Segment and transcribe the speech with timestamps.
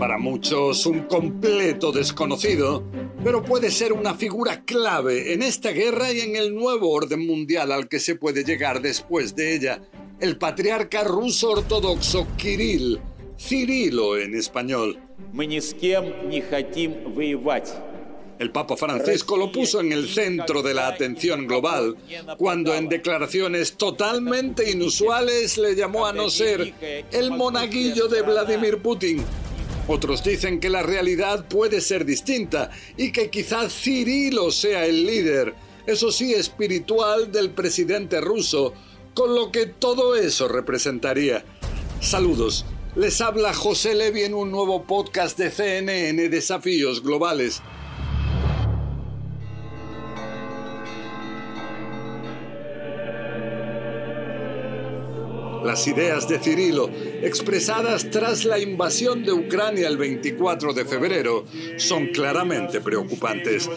[0.00, 2.82] Para muchos un completo desconocido,
[3.22, 7.70] pero puede ser una figura clave en esta guerra y en el nuevo orden mundial
[7.70, 9.82] al que se puede llegar después de ella,
[10.18, 12.98] el patriarca ruso ortodoxo Kirill,
[13.38, 14.98] Cirilo en español.
[18.38, 21.94] El Papa Francisco lo puso en el centro de la atención global
[22.38, 26.72] cuando en declaraciones totalmente inusuales le llamó a no ser
[27.12, 29.22] el monaguillo de Vladimir Putin.
[29.92, 35.52] Otros dicen que la realidad puede ser distinta y que quizás Cirilo sea el líder,
[35.84, 38.72] eso sí, espiritual del presidente ruso,
[39.14, 41.44] con lo que todo eso representaría.
[42.00, 47.60] Saludos, les habla José Levi en un nuevo podcast de CNN Desafíos Globales.
[55.70, 56.90] Las ideas de Cirilo,
[57.22, 61.44] expresadas tras la invasión de Ucrania el 24 de febrero,
[61.76, 63.70] son claramente preocupantes.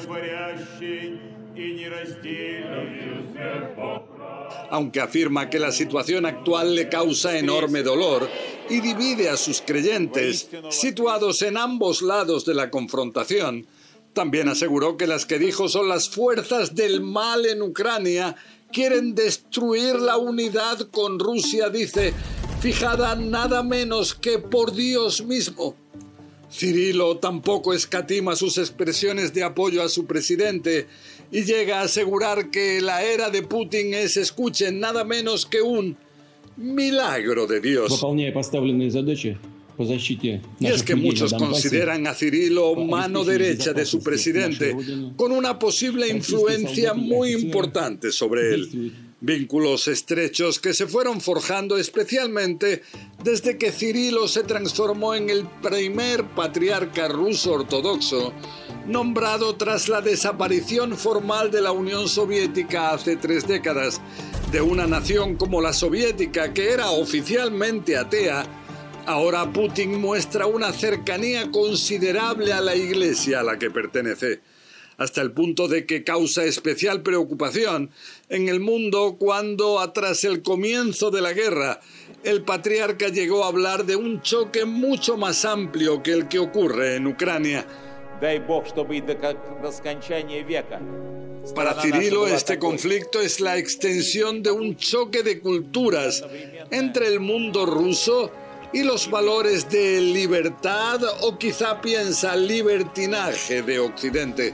[4.71, 8.27] Aunque afirma que la situación actual le causa enorme dolor
[8.71, 13.67] y divide a sus creyentes, situados en ambos lados de la confrontación,
[14.13, 18.35] también aseguró que las que dijo son las fuerzas del mal en Ucrania
[18.73, 22.13] quieren destruir la unidad con Rusia, dice,
[22.59, 25.75] fijada nada menos que por Dios mismo.
[26.51, 30.87] Cirilo tampoco escatima sus expresiones de apoyo a su presidente
[31.31, 35.95] y llega a asegurar que la era de Putin es, escuchen, nada menos que un
[36.57, 37.91] milagro de Dios.
[40.59, 44.75] Y es que muchos consideran a Cirilo mano derecha de su presidente,
[45.15, 48.93] con una posible influencia muy importante sobre él.
[49.19, 52.81] Vínculos estrechos que se fueron forjando especialmente
[53.23, 58.33] desde que Cirilo se transformó en el primer patriarca ruso ortodoxo,
[58.85, 64.01] nombrado tras la desaparición formal de la Unión Soviética hace tres décadas,
[64.51, 68.62] de una nación como la soviética que era oficialmente atea
[69.05, 74.39] Ahora Putin muestra una cercanía considerable a la iglesia a la que pertenece,
[74.97, 77.91] hasta el punto de que causa especial preocupación
[78.29, 81.81] en el mundo cuando, tras el comienzo de la guerra,
[82.23, 86.95] el patriarca llegó a hablar de un choque mucho más amplio que el que ocurre
[86.95, 87.65] en Ucrania.
[91.53, 96.23] Para Cirilo, este conflicto es la extensión de un choque de culturas
[96.71, 98.31] entre el mundo ruso
[98.73, 104.53] y los valores de libertad o quizá piensa libertinaje de Occidente.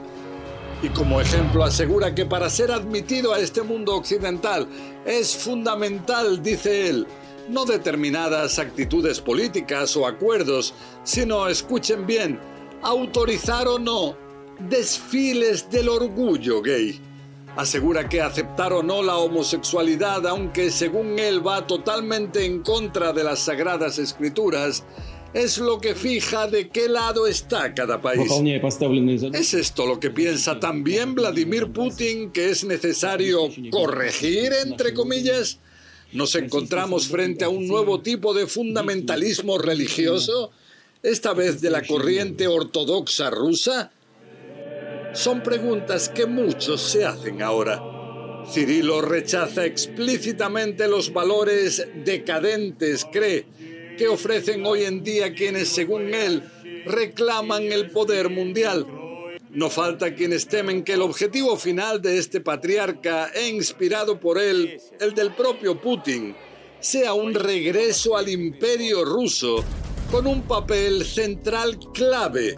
[0.83, 4.67] Y como ejemplo asegura que para ser admitido a este mundo occidental
[5.05, 7.07] es fundamental, dice él,
[7.49, 12.39] no determinadas actitudes políticas o acuerdos, sino, escuchen bien,
[12.81, 14.15] autorizar o no
[14.69, 17.01] desfiles del orgullo gay
[17.55, 23.23] asegura que aceptar o no la homosexualidad, aunque según él va totalmente en contra de
[23.23, 24.83] las sagradas escrituras,
[25.33, 28.31] es lo que fija de qué lado está cada país.
[29.33, 35.59] ¿Es esto lo que piensa también Vladimir Putin que es necesario corregir, entre comillas?
[36.11, 40.51] ¿Nos encontramos frente a un nuevo tipo de fundamentalismo religioso?
[41.03, 43.91] Esta vez de la corriente ortodoxa rusa
[45.13, 47.81] son preguntas que muchos se hacen ahora.
[48.51, 53.45] Cirilo rechaza explícitamente los valores decadentes, cree,
[53.97, 56.43] que ofrecen hoy en día quienes, según él,
[56.85, 58.85] reclaman el poder mundial.
[59.51, 64.79] No falta quienes temen que el objetivo final de este patriarca, e inspirado por él,
[64.99, 66.35] el del propio Putin,
[66.79, 69.63] sea un regreso al imperio ruso
[70.11, 72.55] con un papel central clave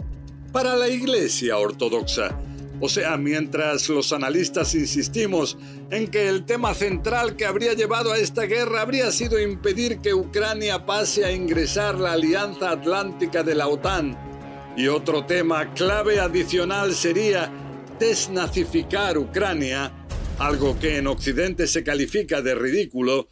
[0.52, 2.38] para la Iglesia Ortodoxa.
[2.84, 5.56] O sea, mientras los analistas insistimos
[5.92, 10.16] en que el tema central que habría llevado a esta guerra habría sido impedir que
[10.16, 14.18] Ucrania pase a ingresar la Alianza Atlántica de la OTAN,
[14.76, 17.52] y otro tema clave adicional sería
[18.00, 19.92] desnazificar Ucrania,
[20.40, 23.28] algo que en Occidente se califica de ridículo,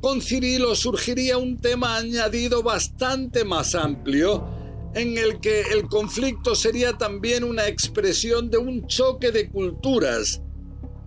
[0.00, 4.63] con Cirilo surgiría un tema añadido bastante más amplio,
[4.94, 10.40] en el que el conflicto sería también una expresión de un choque de culturas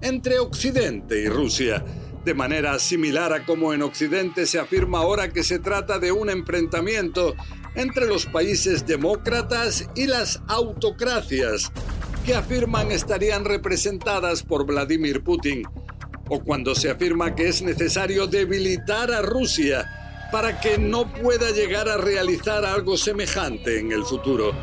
[0.02, 1.84] entre Occidente y Rusia,
[2.26, 6.30] de manera similar a como en Occidente se afirma ahora que se trata de un
[6.30, 7.36] enfrentamiento
[7.76, 11.72] entre los países demócratas y las autocracias,
[12.26, 15.64] que afirman estarían representadas por Vladimir Putin,
[16.30, 21.88] o cuando se afirma que es necesario debilitar a Rusia para que no pueda llegar
[21.90, 24.54] a realizar algo semejante en el futuro.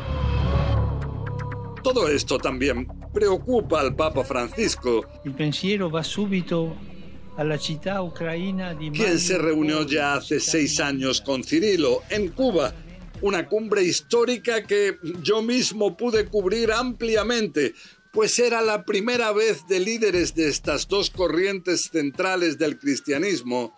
[1.83, 5.05] Todo esto también preocupa al Papa Francisco.
[5.23, 6.75] El pensiero va súbito
[7.37, 12.73] a la città ucraina quien se reunió ya hace seis años con Cirilo en Cuba
[13.21, 17.73] una cumbre histórica que yo mismo pude cubrir ampliamente,
[18.11, 23.73] pues era la primera vez de líderes de estas dos corrientes centrales del cristianismo,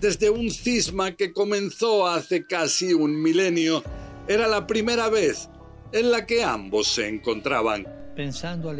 [0.00, 3.82] desde un cisma que comenzó hace casi un milenio,
[4.28, 5.48] era la primera vez
[5.92, 7.86] en la que ambos se encontraban.
[8.14, 8.70] Pensando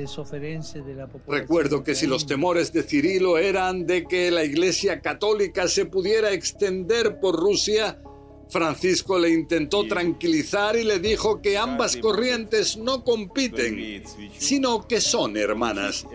[1.29, 6.33] Recuerdo que si los temores de Cirilo eran de que la Iglesia Católica se pudiera
[6.33, 8.01] extender por Rusia,
[8.49, 14.03] Francisco le intentó tranquilizar y le dijo que ambas corrientes no compiten,
[14.39, 16.07] sino que son hermanas.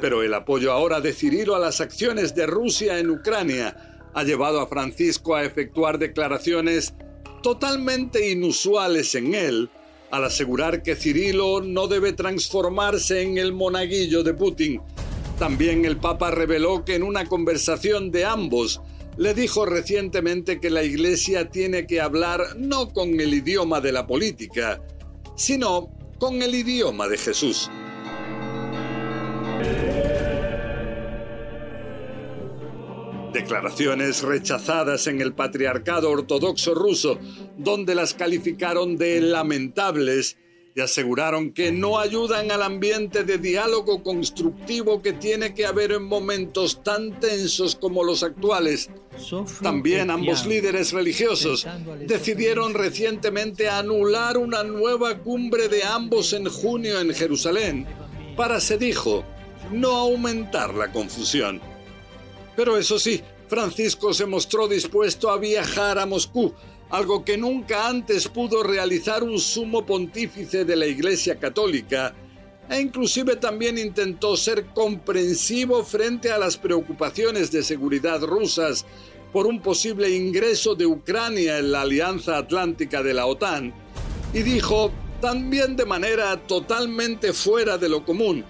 [0.00, 4.62] Pero el apoyo ahora de Cirilo a las acciones de Rusia en Ucrania ha llevado
[4.62, 6.94] a Francisco a efectuar declaraciones
[7.42, 9.70] totalmente inusuales en él,
[10.10, 14.80] al asegurar que Cirilo no debe transformarse en el monaguillo de Putin.
[15.38, 18.80] También el Papa reveló que en una conversación de ambos,
[19.18, 24.06] le dijo recientemente que la Iglesia tiene que hablar no con el idioma de la
[24.06, 24.80] política,
[25.36, 27.70] sino con el idioma de Jesús.
[33.36, 37.18] Declaraciones rechazadas en el patriarcado ortodoxo ruso,
[37.58, 40.38] donde las calificaron de lamentables
[40.74, 46.04] y aseguraron que no ayudan al ambiente de diálogo constructivo que tiene que haber en
[46.04, 48.88] momentos tan tensos como los actuales.
[49.60, 51.66] También ambos líderes religiosos
[52.06, 57.86] decidieron recientemente anular una nueva cumbre de ambos en junio en Jerusalén
[58.34, 59.24] para, se dijo,
[59.70, 61.75] no aumentar la confusión.
[62.56, 66.52] Pero eso sí, Francisco se mostró dispuesto a viajar a Moscú
[66.90, 72.14] algo que nunca antes pudo realizar un sumo pontífice de la Iglesia Católica,
[72.68, 78.84] e inclusive también intentó ser comprensivo frente a las preocupaciones de seguridad rusas
[79.32, 83.74] por un posible ingreso de Ucrania en la Alianza Atlántica de la OTAN,
[84.32, 88.44] y dijo, también de manera totalmente fuera de lo común,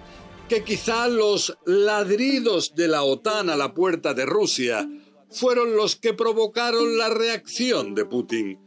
[0.47, 4.87] que quizá los ladridos de la OTAN a la puerta de Rusia
[5.29, 8.59] fueron los que provocaron la reacción de Putin.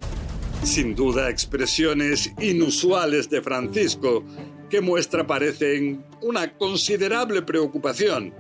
[0.63, 4.25] Sin duda expresiones inusuales de Francisco
[4.69, 8.35] que muestra parecen una considerable preocupación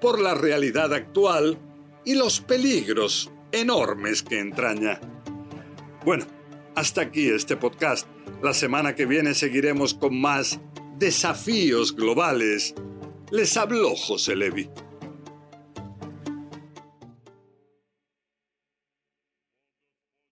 [0.00, 1.58] por la realidad actual
[2.04, 5.00] y los peligros enormes que entraña.
[6.04, 6.26] Bueno,
[6.76, 8.06] hasta aquí este podcast.
[8.42, 10.60] La semana que viene seguiremos con más
[10.98, 12.74] desafíos globales.
[13.30, 14.68] Les habló José Levi.